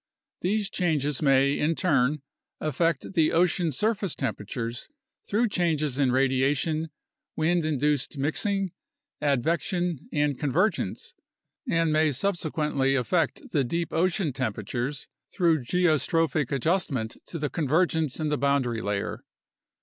These 0.41 0.71
changes 0.71 1.21
may 1.21 1.59
in 1.59 1.75
turn 1.75 2.23
affect 2.59 3.13
the 3.13 3.31
ocean 3.31 3.71
surface 3.71 4.15
temperatures 4.15 4.87
through 5.29 5.49
changes 5.49 5.99
in 5.99 6.11
radiation, 6.11 6.89
wind 7.35 7.65
induced 7.65 8.17
mixing, 8.17 8.71
advection, 9.21 10.09
and 10.11 10.39
convergence 10.39 11.13
(and 11.69 11.93
may 11.93 12.11
subsequently 12.11 12.95
affect 12.95 13.51
the 13.51 13.63
deep 13.63 13.93
ocean 13.93 14.33
temperatures 14.33 15.07
through 15.31 15.59
geostrophic 15.61 16.51
adjustment 16.51 17.17
to 17.27 17.37
the 17.37 17.51
convergence 17.51 18.19
in 18.19 18.29
the 18.29 18.39
boundary 18.39 18.81
layer). 18.81 19.23